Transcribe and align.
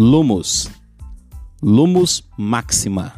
Lumos. 0.00 0.70
Lumos 1.60 2.22
Maxima. 2.36 3.14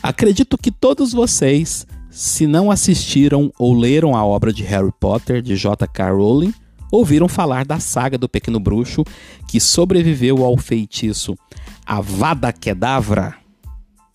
Acredito 0.00 0.56
que 0.56 0.70
todos 0.70 1.12
vocês, 1.12 1.84
se 2.08 2.46
não 2.46 2.70
assistiram 2.70 3.52
ou 3.58 3.74
leram 3.74 4.14
a 4.14 4.24
obra 4.24 4.52
de 4.52 4.62
Harry 4.62 4.92
Potter 5.00 5.42
de 5.42 5.56
J.K. 5.56 6.12
Rowling, 6.12 6.54
ouviram 6.88 7.26
falar 7.26 7.64
da 7.66 7.80
saga 7.80 8.16
do 8.16 8.28
Pequeno 8.28 8.60
Bruxo 8.60 9.02
que 9.48 9.58
sobreviveu 9.58 10.44
ao 10.44 10.56
feitiço 10.56 11.36
Avada 11.84 12.52
Kedavra. 12.52 13.34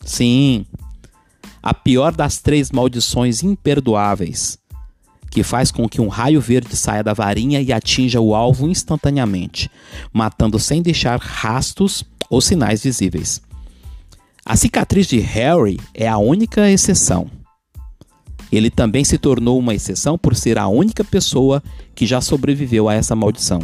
Sim, 0.06 0.66
a 1.62 1.74
pior 1.74 2.16
das 2.16 2.38
três 2.38 2.72
maldições 2.72 3.44
imperdoáveis, 3.44 4.58
que 5.30 5.44
faz 5.44 5.72
com 5.72 5.88
que 5.88 6.02
um 6.02 6.08
raio 6.08 6.42
verde 6.42 6.76
saia 6.76 7.04
da 7.04 7.14
varinha 7.14 7.62
e 7.62 7.72
atinja 7.72 8.20
o 8.20 8.34
alvo 8.34 8.68
instantaneamente, 8.68 9.70
matando 10.12 10.60
sem 10.60 10.82
deixar 10.82 11.20
rastros 11.20 12.04
ou 12.30 12.42
sinais 12.42 12.84
visíveis. 12.84 13.42
A 14.46 14.56
cicatriz 14.56 15.08
de 15.08 15.20
Harry 15.20 15.80
é 15.94 16.08
a 16.08 16.18
única 16.18 16.70
exceção. 16.70 17.30
Ele 18.52 18.72
também 18.72 19.04
se 19.04 19.18
tornou 19.18 19.60
uma 19.60 19.76
exceção 19.76 20.18
por 20.18 20.36
ser 20.36 20.58
a 20.58 20.68
única 20.68 21.04
pessoa 21.04 21.62
que 21.94 22.06
já 22.06 22.20
sobreviveu 22.20 22.90
a 22.90 22.96
essa 22.96 23.16
maldição. 23.16 23.62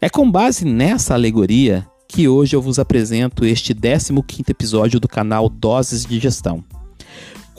É 0.00 0.08
com 0.08 0.30
base 0.30 0.64
nessa 0.64 1.14
alegoria 1.14 1.86
que 2.08 2.28
hoje 2.28 2.54
eu 2.54 2.62
vos 2.62 2.78
apresento 2.78 3.44
este 3.44 3.74
15 3.74 4.12
episódio 4.48 5.00
do 5.00 5.08
canal 5.08 5.48
Doses 5.48 6.06
de 6.06 6.18
Gestão 6.18 6.64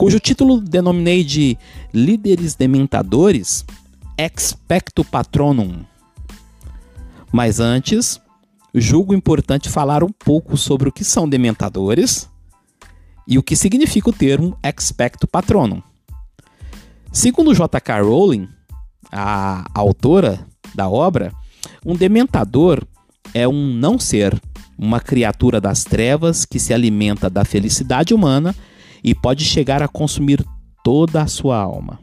cujo 0.02 0.18
título 0.18 0.60
denominei 0.60 1.22
de 1.22 1.56
Líderes 1.94 2.56
Dementadores 2.56 3.64
Expecto 4.18 5.04
Patronum. 5.04 5.84
Mas 7.30 7.60
antes, 7.60 8.20
julgo 8.74 9.14
importante 9.14 9.68
falar 9.68 10.02
um 10.02 10.10
pouco 10.10 10.56
sobre 10.56 10.88
o 10.88 10.92
que 10.92 11.04
são 11.04 11.28
dementadores 11.28 12.28
e 13.28 13.38
o 13.38 13.44
que 13.44 13.54
significa 13.54 14.10
o 14.10 14.12
termo 14.12 14.58
expecto 14.60 15.28
patronum. 15.28 15.80
Segundo 17.12 17.54
J.K. 17.54 18.00
Rowling, 18.00 18.48
a 19.12 19.64
autora 19.72 20.44
da 20.74 20.88
obra, 20.88 21.32
um 21.86 21.94
dementador 21.94 22.84
é 23.32 23.46
um 23.46 23.72
não 23.72 24.00
ser, 24.00 24.36
uma 24.76 24.98
criatura 24.98 25.60
das 25.60 25.84
trevas 25.84 26.44
que 26.44 26.58
se 26.58 26.74
alimenta 26.74 27.30
da 27.30 27.44
felicidade 27.44 28.12
humana 28.12 28.52
e 29.02 29.14
pode 29.14 29.44
chegar 29.44 29.82
a 29.82 29.88
consumir 29.88 30.44
toda 30.84 31.22
a 31.22 31.26
sua 31.26 31.56
alma. 31.56 31.98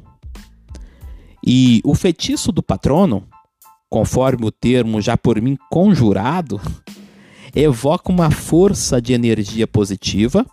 E 1.45 1.81
o 1.86 1.95
feitiço 1.95 2.52
do 2.52 2.61
patrono, 2.61 3.28
conforme 3.89 4.45
o 4.45 4.52
termo 4.52 5.02
já 5.02 5.17
por 5.17 5.42
mim 5.42 5.58
conjurado, 5.70 6.59
evoca 7.55 8.11
uma 8.11 8.30
força 8.30 9.02
de 9.02 9.14
energia 9.14 9.66
positiva, 9.66 10.45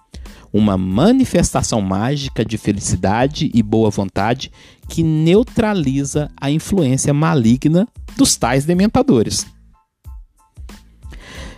uma 0.53 0.79
manifestação 0.79 1.81
mágica 1.83 2.45
de 2.45 2.57
felicidade 2.57 3.51
e 3.53 3.63
boa 3.63 3.91
vontade 3.91 4.51
que 4.89 5.03
neutraliza 5.03 6.31
a 6.41 6.51
influência 6.51 7.13
maligna 7.13 7.87
dos 8.17 8.37
tais 8.37 8.65
dementadores. 8.65 9.47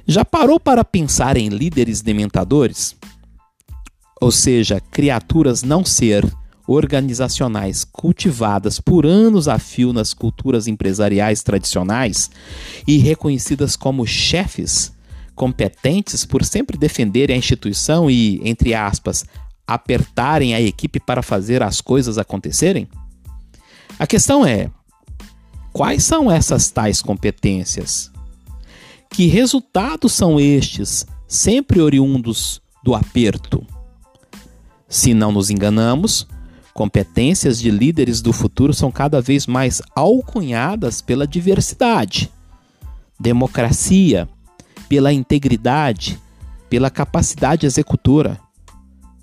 Já 0.06 0.24
parou 0.24 0.58
para 0.58 0.82
pensar 0.82 1.36
em 1.36 1.48
líderes 1.50 2.00
dementadores? 2.00 2.96
Ou 4.20 4.30
seja, 4.30 4.80
criaturas 4.80 5.62
não 5.62 5.84
ser 5.84 6.26
organizacionais 6.66 7.82
cultivadas 7.82 8.78
por 8.78 9.06
anos 9.06 9.48
a 9.48 9.58
fio 9.58 9.92
nas 9.92 10.12
culturas 10.12 10.66
empresariais 10.66 11.42
tradicionais 11.42 12.30
e 12.86 12.98
reconhecidas 12.98 13.74
como 13.74 14.06
chefes 14.06 14.92
competentes 15.34 16.26
por 16.26 16.44
sempre 16.44 16.76
defenderem 16.76 17.36
a 17.36 17.38
instituição 17.38 18.10
e, 18.10 18.40
entre 18.46 18.74
aspas, 18.74 19.24
apertarem 19.66 20.54
a 20.54 20.60
equipe 20.60 21.00
para 21.00 21.22
fazer 21.22 21.62
as 21.62 21.80
coisas 21.80 22.18
acontecerem? 22.18 22.86
A 23.98 24.06
questão 24.06 24.44
é: 24.44 24.70
quais 25.72 26.04
são 26.04 26.30
essas 26.30 26.70
tais 26.70 27.00
competências? 27.00 28.10
Que 29.10 29.26
resultados 29.26 30.12
são 30.12 30.38
estes, 30.38 31.06
sempre 31.26 31.80
oriundos 31.80 32.60
do 32.84 32.94
aperto? 32.94 33.64
Se 34.88 35.12
não 35.12 35.30
nos 35.30 35.50
enganamos, 35.50 36.26
competências 36.72 37.60
de 37.60 37.70
líderes 37.70 38.22
do 38.22 38.32
futuro 38.32 38.72
são 38.72 38.90
cada 38.90 39.20
vez 39.20 39.46
mais 39.46 39.82
alcunhadas 39.94 41.02
pela 41.02 41.26
diversidade, 41.26 42.30
democracia, 43.20 44.26
pela 44.88 45.12
integridade, 45.12 46.18
pela 46.70 46.88
capacidade 46.88 47.66
executora, 47.66 48.40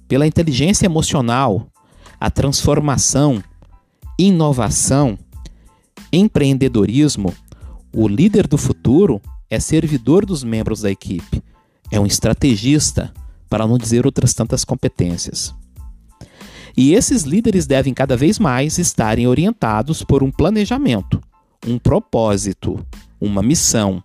pela 0.07 0.27
inteligência 0.27 0.85
emocional, 0.85 1.67
a 2.19 2.29
transformação, 2.29 3.43
inovação, 4.19 5.17
empreendedorismo. 6.13 7.33
O 7.91 8.07
líder 8.07 8.47
do 8.47 8.57
futuro 8.57 9.19
é 9.49 9.59
servidor 9.59 10.25
dos 10.25 10.43
membros 10.43 10.81
da 10.81 10.91
equipe, 10.91 11.41
é 11.91 11.99
um 11.99 12.05
estrategista 12.05 13.11
para 13.50 13.67
não 13.67 13.78
dizer 13.78 14.06
outras 14.06 14.33
tantas 14.33 14.63
competências. 14.63 15.53
E 16.78 16.94
esses 16.94 17.23
líderes 17.23 17.66
devem 17.66 17.94
cada 17.94 18.17
vez 18.17 18.38
mais 18.38 18.78
estarem 18.78 19.28
orientados 19.28 20.03
por 20.03 20.22
um 20.22 20.29
planejamento, 20.29 21.22
um 21.66 21.79
propósito, 21.79 22.85
uma 23.19 23.41
missão, 23.41 24.03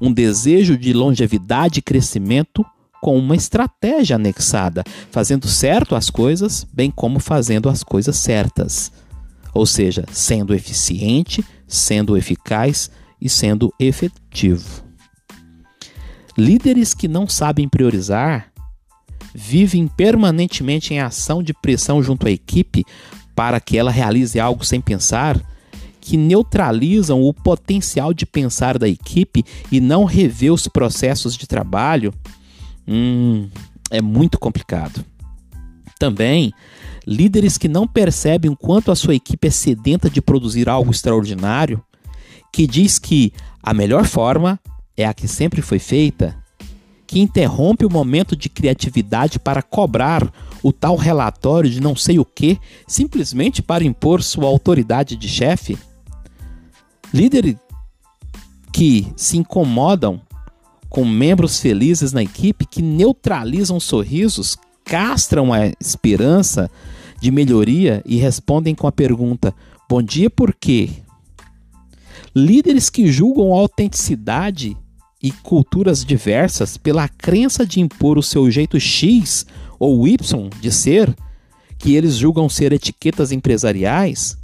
um 0.00 0.12
desejo 0.12 0.78
de 0.78 0.92
longevidade 0.92 1.80
e 1.80 1.82
crescimento 1.82 2.64
com 3.02 3.18
uma 3.18 3.36
estratégia 3.36 4.16
anexada, 4.16 4.82
fazendo 5.10 5.46
certo 5.46 5.94
as 5.94 6.08
coisas, 6.08 6.66
bem 6.72 6.90
como 6.90 7.20
fazendo 7.20 7.68
as 7.68 7.82
coisas 7.82 8.16
certas. 8.16 8.90
Ou 9.52 9.66
seja, 9.66 10.04
sendo 10.10 10.54
eficiente, 10.54 11.44
sendo 11.68 12.16
eficaz 12.16 12.90
e 13.20 13.28
sendo 13.28 13.72
efetivo. 13.78 14.84
Líderes 16.36 16.94
que 16.94 17.08
não 17.08 17.28
sabem 17.28 17.68
priorizar 17.68 18.52
vivem 19.36 19.86
permanentemente 19.86 20.94
em 20.94 21.00
ação 21.00 21.42
de 21.42 21.52
pressão 21.52 22.02
junto 22.02 22.26
à 22.26 22.30
equipe 22.30 22.82
para 23.34 23.60
que 23.60 23.76
ela 23.76 23.90
realize 23.90 24.40
algo 24.40 24.64
sem 24.64 24.80
pensar, 24.80 25.38
que 26.00 26.16
neutralizam 26.16 27.20
o 27.20 27.34
potencial 27.34 28.14
de 28.14 28.24
pensar 28.24 28.78
da 28.78 28.88
equipe 28.88 29.44
e 29.70 29.78
não 29.78 30.04
rever 30.04 30.54
os 30.54 30.66
processos 30.66 31.36
de 31.36 31.46
trabalho, 31.46 32.14
hum, 32.88 33.46
é 33.90 34.00
muito 34.00 34.38
complicado. 34.38 35.04
Também, 35.98 36.50
líderes 37.06 37.58
que 37.58 37.68
não 37.68 37.86
percebem 37.86 38.50
o 38.50 38.56
quanto 38.56 38.90
a 38.90 38.96
sua 38.96 39.14
equipe 39.14 39.48
é 39.48 39.50
sedenta 39.50 40.08
de 40.08 40.22
produzir 40.22 40.66
algo 40.66 40.90
extraordinário, 40.90 41.84
que 42.50 42.66
diz 42.66 42.98
que 42.98 43.34
a 43.62 43.74
melhor 43.74 44.06
forma 44.06 44.58
é 44.96 45.04
a 45.04 45.12
que 45.12 45.28
sempre 45.28 45.60
foi 45.60 45.78
feita, 45.78 46.34
que 47.06 47.20
interrompe 47.20 47.86
o 47.86 47.90
momento 47.90 48.34
de 48.34 48.48
criatividade 48.48 49.38
para 49.38 49.62
cobrar 49.62 50.30
o 50.62 50.72
tal 50.72 50.96
relatório 50.96 51.70
de 51.70 51.80
não 51.80 51.94
sei 51.94 52.18
o 52.18 52.24
que, 52.24 52.58
simplesmente 52.86 53.62
para 53.62 53.84
impor 53.84 54.22
sua 54.22 54.46
autoridade 54.46 55.16
de 55.16 55.28
chefe? 55.28 55.78
Líderes 57.14 57.56
que 58.72 59.06
se 59.16 59.38
incomodam 59.38 60.20
com 60.88 61.04
membros 61.04 61.60
felizes 61.60 62.12
na 62.12 62.22
equipe, 62.22 62.66
que 62.66 62.82
neutralizam 62.82 63.78
sorrisos, 63.78 64.56
castram 64.84 65.52
a 65.52 65.66
esperança 65.80 66.70
de 67.20 67.30
melhoria 67.30 68.02
e 68.04 68.16
respondem 68.16 68.74
com 68.74 68.86
a 68.86 68.92
pergunta: 68.92 69.54
Bom 69.88 70.02
dia, 70.02 70.28
por 70.28 70.54
quê? 70.54 70.90
Líderes 72.34 72.90
que 72.90 73.10
julgam 73.10 73.54
a 73.54 73.58
autenticidade 73.58 74.76
e 75.26 75.32
culturas 75.42 76.04
diversas 76.04 76.76
pela 76.76 77.08
crença 77.08 77.66
de 77.66 77.80
impor 77.80 78.16
o 78.16 78.22
seu 78.22 78.48
jeito 78.48 78.78
X 78.78 79.44
ou 79.76 80.06
Y 80.06 80.16
de 80.60 80.70
ser, 80.70 81.12
que 81.76 81.96
eles 81.96 82.14
julgam 82.14 82.48
ser 82.48 82.72
etiquetas 82.72 83.32
empresariais? 83.32 84.38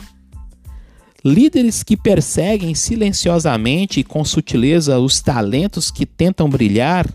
Líderes 1.25 1.85
que 1.85 1.97
perseguem 1.97 2.75
silenciosamente 2.75 4.01
e 4.01 4.05
com 4.05 4.25
sutileza 4.25 4.99
os 4.99 5.21
talentos 5.21 5.89
que 5.89 6.05
tentam 6.05 6.51
brilhar? 6.51 7.09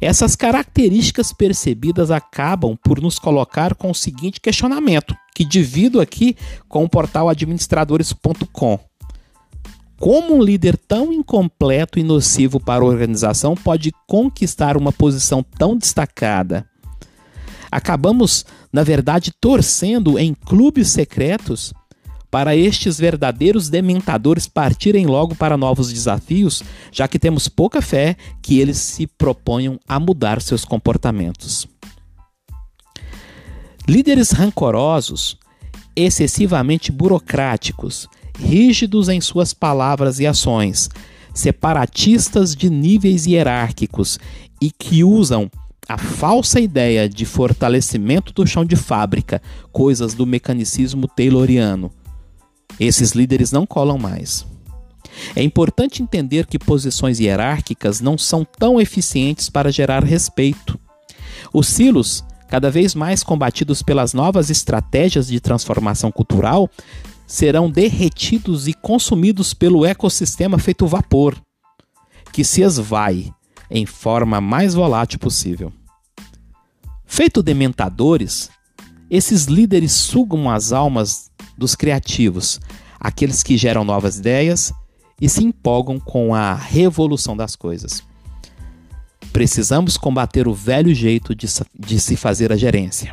Essas 0.00 0.36
características 0.36 1.32
percebidas 1.32 2.12
acabam 2.12 2.76
por 2.84 3.00
nos 3.00 3.18
colocar 3.18 3.74
com 3.74 3.90
o 3.90 3.94
seguinte 3.94 4.40
questionamento, 4.40 5.12
que 5.34 5.44
divido 5.44 6.00
aqui 6.00 6.36
com 6.68 6.84
o 6.84 6.88
portal 6.88 7.28
administradores.com. 7.28 8.78
Como 10.02 10.34
um 10.34 10.42
líder 10.42 10.76
tão 10.76 11.12
incompleto 11.12 11.96
e 11.96 12.02
nocivo 12.02 12.58
para 12.58 12.82
a 12.82 12.86
organização 12.88 13.54
pode 13.54 13.92
conquistar 14.08 14.76
uma 14.76 14.90
posição 14.90 15.44
tão 15.44 15.76
destacada? 15.76 16.68
Acabamos, 17.70 18.44
na 18.72 18.82
verdade, 18.82 19.30
torcendo 19.40 20.18
em 20.18 20.34
clubes 20.34 20.88
secretos 20.88 21.72
para 22.32 22.56
estes 22.56 22.98
verdadeiros 22.98 23.68
dementadores 23.68 24.48
partirem 24.48 25.06
logo 25.06 25.36
para 25.36 25.56
novos 25.56 25.92
desafios, 25.92 26.64
já 26.90 27.06
que 27.06 27.16
temos 27.16 27.46
pouca 27.46 27.80
fé 27.80 28.16
que 28.42 28.58
eles 28.58 28.78
se 28.78 29.06
proponham 29.06 29.78
a 29.86 30.00
mudar 30.00 30.42
seus 30.42 30.64
comportamentos. 30.64 31.68
Líderes 33.86 34.32
rancorosos, 34.32 35.38
excessivamente 35.94 36.90
burocráticos, 36.90 38.08
rígidos 38.38 39.08
em 39.08 39.20
suas 39.20 39.52
palavras 39.52 40.18
e 40.18 40.26
ações, 40.26 40.88
separatistas 41.34 42.54
de 42.54 42.68
níveis 42.70 43.26
hierárquicos 43.26 44.18
e 44.60 44.70
que 44.70 45.02
usam 45.02 45.50
a 45.88 45.98
falsa 45.98 46.60
ideia 46.60 47.08
de 47.08 47.24
fortalecimento 47.24 48.32
do 48.32 48.46
chão 48.46 48.64
de 48.64 48.76
fábrica, 48.76 49.42
coisas 49.72 50.14
do 50.14 50.26
mecanicismo 50.26 51.08
tayloriano. 51.08 51.90
Esses 52.78 53.12
líderes 53.12 53.52
não 53.52 53.66
colam 53.66 53.98
mais. 53.98 54.46
É 55.36 55.42
importante 55.42 56.02
entender 56.02 56.46
que 56.46 56.58
posições 56.58 57.20
hierárquicas 57.20 58.00
não 58.00 58.16
são 58.16 58.44
tão 58.44 58.80
eficientes 58.80 59.48
para 59.48 59.70
gerar 59.70 60.04
respeito. 60.04 60.78
Os 61.52 61.66
silos, 61.66 62.24
cada 62.48 62.70
vez 62.70 62.94
mais 62.94 63.22
combatidos 63.22 63.82
pelas 63.82 64.14
novas 64.14 64.50
estratégias 64.50 65.26
de 65.26 65.40
transformação 65.40 66.10
cultural, 66.10 66.70
serão 67.32 67.70
derretidos 67.70 68.68
e 68.68 68.74
consumidos 68.74 69.54
pelo 69.54 69.86
ecossistema 69.86 70.58
feito 70.58 70.86
vapor, 70.86 71.34
que 72.30 72.44
se 72.44 72.60
esvai 72.60 73.32
em 73.70 73.86
forma 73.86 74.38
mais 74.38 74.74
volátil 74.74 75.18
possível. 75.18 75.72
Feito 77.06 77.42
dementadores, 77.42 78.50
esses 79.08 79.46
líderes 79.46 79.92
sugam 79.92 80.50
as 80.50 80.72
almas 80.72 81.30
dos 81.56 81.74
criativos, 81.74 82.60
aqueles 83.00 83.42
que 83.42 83.56
geram 83.56 83.82
novas 83.82 84.18
ideias 84.18 84.70
e 85.18 85.26
se 85.26 85.42
empolgam 85.42 85.98
com 85.98 86.34
a 86.34 86.54
revolução 86.54 87.34
das 87.34 87.56
coisas. 87.56 88.02
Precisamos 89.32 89.96
combater 89.96 90.46
o 90.46 90.52
velho 90.52 90.94
jeito 90.94 91.34
de, 91.34 91.46
de 91.78 91.98
se 91.98 92.14
fazer 92.14 92.52
a 92.52 92.58
gerência 92.58 93.10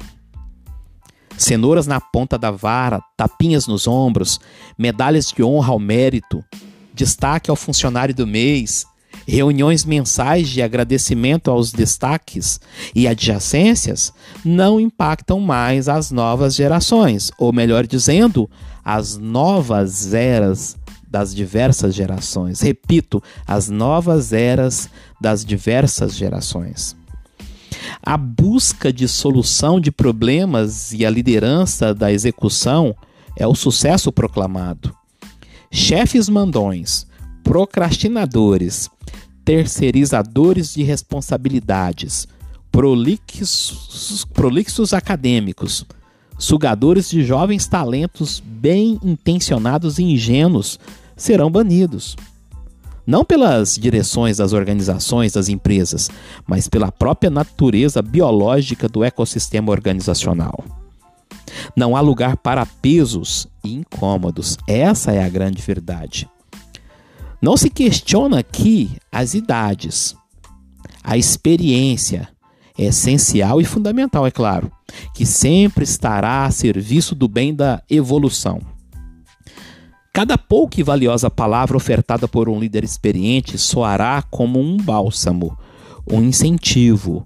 cenouras 1.43 1.87
na 1.87 1.99
ponta 1.99 2.37
da 2.37 2.51
vara, 2.51 3.01
tapinhas 3.17 3.67
nos 3.67 3.87
ombros, 3.87 4.39
medalhas 4.77 5.31
de 5.31 5.43
honra 5.43 5.71
ao 5.71 5.79
mérito, 5.79 6.43
destaque 6.93 7.49
ao 7.49 7.55
funcionário 7.55 8.13
do 8.13 8.27
mês, 8.27 8.85
reuniões 9.25 9.85
mensais 9.85 10.49
de 10.49 10.61
agradecimento 10.61 11.49
aos 11.49 11.71
destaques 11.71 12.59
e 12.93 13.07
adjacências 13.07 14.11
não 14.43 14.79
impactam 14.79 15.39
mais 15.39 15.87
as 15.87 16.11
novas 16.11 16.55
gerações, 16.55 17.31
ou 17.37 17.53
melhor 17.53 17.87
dizendo, 17.87 18.49
as 18.83 19.17
novas 19.17 20.13
eras 20.13 20.75
das 21.07 21.33
diversas 21.33 21.95
gerações. 21.95 22.61
Repito, 22.61 23.21
as 23.47 23.69
novas 23.69 24.33
eras 24.33 24.89
das 25.19 25.43
diversas 25.43 26.15
gerações. 26.15 26.98
A 28.01 28.17
busca 28.17 28.91
de 28.91 29.07
solução 29.07 29.79
de 29.79 29.91
problemas 29.91 30.91
e 30.93 31.05
a 31.05 31.09
liderança 31.09 31.93
da 31.93 32.11
execução 32.11 32.95
é 33.37 33.47
o 33.47 33.55
sucesso 33.55 34.11
proclamado. 34.11 34.95
Chefes 35.71 36.27
mandões, 36.29 37.05
procrastinadores, 37.43 38.89
terceirizadores 39.45 40.73
de 40.73 40.83
responsabilidades, 40.83 42.27
prolixos, 42.71 44.25
prolixos 44.33 44.93
acadêmicos, 44.93 45.85
sugadores 46.37 47.09
de 47.09 47.23
jovens 47.23 47.67
talentos 47.67 48.41
bem 48.45 48.99
intencionados 49.03 49.99
e 49.99 50.03
ingênuos 50.03 50.79
serão 51.15 51.51
banidos 51.51 52.15
não 53.09 53.25
pelas 53.25 53.75
direções 53.75 54.37
das 54.37 54.53
organizações, 54.53 55.31
das 55.33 55.49
empresas, 55.49 56.11
mas 56.45 56.67
pela 56.67 56.91
própria 56.91 57.31
natureza 57.31 58.03
biológica 58.03 58.87
do 58.87 59.03
ecossistema 59.03 59.71
organizacional. 59.71 60.63
Não 61.75 61.95
há 61.95 62.01
lugar 62.01 62.37
para 62.37 62.67
pesos 62.67 63.47
e 63.63 63.73
incômodos, 63.73 64.59
essa 64.67 65.11
é 65.11 65.23
a 65.23 65.27
grande 65.27 65.59
verdade. 65.59 66.29
Não 67.41 67.57
se 67.57 67.71
questiona 67.71 68.41
aqui 68.41 68.91
as 69.11 69.33
idades. 69.33 70.15
A 71.03 71.17
experiência 71.17 72.29
é 72.77 72.83
essencial 72.83 73.59
e 73.59 73.65
fundamental, 73.65 74.27
é 74.27 74.31
claro, 74.31 74.71
que 75.15 75.25
sempre 75.25 75.83
estará 75.83 76.45
a 76.45 76.51
serviço 76.51 77.15
do 77.15 77.27
bem 77.27 77.55
da 77.55 77.81
evolução. 77.89 78.61
Cada 80.19 80.37
pouca 80.37 80.81
e 80.81 80.83
valiosa 80.83 81.29
palavra 81.29 81.77
ofertada 81.77 82.27
por 82.27 82.49
um 82.49 82.59
líder 82.59 82.83
experiente 82.83 83.57
soará 83.57 84.21
como 84.21 84.59
um 84.59 84.75
bálsamo, 84.75 85.57
um 86.11 86.21
incentivo, 86.21 87.25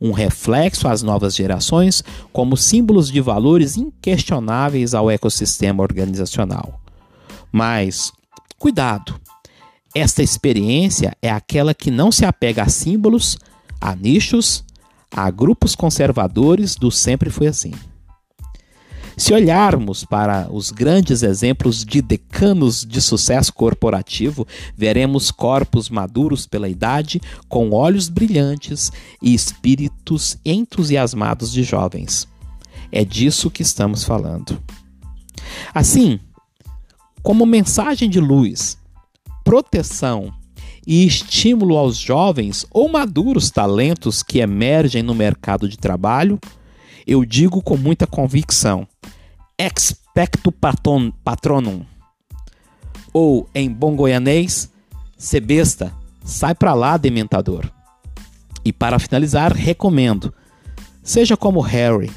um 0.00 0.10
reflexo 0.10 0.88
às 0.88 1.04
novas 1.04 1.36
gerações 1.36 2.02
como 2.32 2.56
símbolos 2.56 3.12
de 3.12 3.20
valores 3.20 3.76
inquestionáveis 3.76 4.92
ao 4.92 5.08
ecossistema 5.08 5.84
organizacional. 5.84 6.80
Mas, 7.52 8.10
cuidado! 8.58 9.14
Esta 9.94 10.20
experiência 10.20 11.16
é 11.22 11.30
aquela 11.30 11.72
que 11.72 11.92
não 11.92 12.10
se 12.10 12.24
apega 12.24 12.64
a 12.64 12.68
símbolos, 12.68 13.38
a 13.80 13.94
nichos, 13.94 14.64
a 15.12 15.30
grupos 15.30 15.76
conservadores 15.76 16.74
do 16.74 16.90
sempre 16.90 17.30
foi 17.30 17.46
assim. 17.46 17.70
Se 19.16 19.32
olharmos 19.32 20.04
para 20.04 20.46
os 20.52 20.70
grandes 20.70 21.22
exemplos 21.22 21.84
de 21.84 22.02
decanos 22.02 22.84
de 22.84 23.00
sucesso 23.00 23.50
corporativo, 23.52 24.46
veremos 24.76 25.30
corpos 25.30 25.88
maduros 25.88 26.46
pela 26.46 26.68
idade, 26.68 27.18
com 27.48 27.70
olhos 27.70 28.10
brilhantes 28.10 28.92
e 29.22 29.32
espíritos 29.32 30.36
entusiasmados 30.44 31.50
de 31.50 31.62
jovens. 31.62 32.28
É 32.92 33.04
disso 33.06 33.50
que 33.50 33.62
estamos 33.62 34.04
falando. 34.04 34.62
Assim, 35.72 36.20
como 37.22 37.46
mensagem 37.46 38.10
de 38.10 38.20
luz, 38.20 38.76
proteção 39.42 40.30
e 40.86 41.06
estímulo 41.06 41.78
aos 41.78 41.96
jovens 41.96 42.66
ou 42.70 42.86
maduros 42.86 43.50
talentos 43.50 44.22
que 44.22 44.40
emergem 44.40 45.02
no 45.02 45.14
mercado 45.14 45.68
de 45.68 45.78
trabalho, 45.78 46.38
eu 47.06 47.24
digo 47.24 47.62
com 47.62 47.76
muita 47.76 48.06
convicção: 48.06 48.86
expecto 49.58 50.52
patronum. 51.24 51.84
Ou, 53.12 53.48
em 53.54 53.70
bom 53.70 53.96
goianês, 53.96 54.70
se 55.16 55.40
besta, 55.40 55.92
sai 56.24 56.54
pra 56.54 56.74
lá, 56.74 56.96
dementador. 56.96 57.70
E 58.64 58.72
para 58.72 58.98
finalizar, 58.98 59.52
recomendo: 59.52 60.34
seja 61.02 61.36
como 61.36 61.60
Harry, 61.60 62.10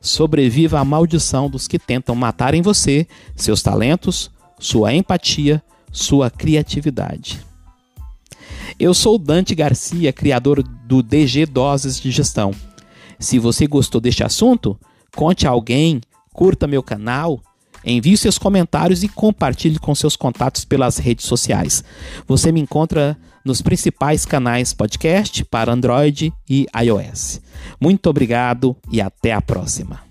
sobreviva 0.00 0.78
à 0.78 0.84
maldição 0.84 1.50
dos 1.50 1.68
que 1.68 1.78
tentam 1.78 2.14
matar 2.14 2.54
em 2.54 2.62
você 2.62 3.06
seus 3.34 3.62
talentos, 3.62 4.30
sua 4.58 4.94
empatia, 4.94 5.62
sua 5.92 6.30
criatividade. 6.30 7.44
Eu 8.78 8.92
sou 8.94 9.18
Dante 9.18 9.54
Garcia, 9.54 10.12
criador 10.12 10.62
do 10.62 11.02
DG 11.02 11.46
Doses 11.46 11.98
de 11.98 12.10
Gestão. 12.10 12.52
Se 13.18 13.38
você 13.38 13.66
gostou 13.66 14.00
deste 14.00 14.22
assunto, 14.22 14.78
conte 15.14 15.46
a 15.46 15.50
alguém, 15.50 16.00
curta 16.36 16.66
meu 16.66 16.82
canal, 16.82 17.40
envie 17.82 18.14
seus 18.14 18.36
comentários 18.36 19.02
e 19.02 19.08
compartilhe 19.08 19.78
com 19.78 19.94
seus 19.94 20.16
contatos 20.16 20.66
pelas 20.66 20.98
redes 20.98 21.24
sociais. 21.24 21.82
Você 22.28 22.52
me 22.52 22.60
encontra 22.60 23.16
nos 23.42 23.62
principais 23.62 24.26
canais 24.26 24.74
podcast 24.74 25.42
para 25.46 25.72
Android 25.72 26.30
e 26.48 26.66
iOS. 26.84 27.40
Muito 27.80 28.10
obrigado 28.10 28.76
e 28.92 29.00
até 29.00 29.32
a 29.32 29.40
próxima. 29.40 30.05